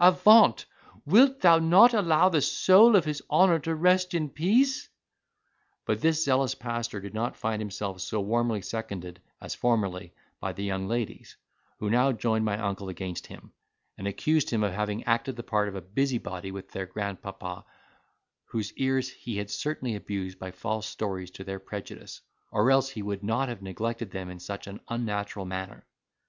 [0.00, 0.64] avaunt!
[1.06, 4.88] wilt thou not allow the soul of his honour to rest in peace?"
[5.86, 10.62] But this zealous pastor did not find himself so warmly seconded, as formerly, by the
[10.62, 11.36] young ladies,
[11.80, 13.50] who now joined my uncle against him,
[13.96, 17.64] and accused him of having acted the part of a busybody with their grandpapa
[18.50, 22.20] whose ears he had certainly abused by false stories to their prejudice,
[22.52, 25.84] or else he would not have neglected them in such an unnatural manner.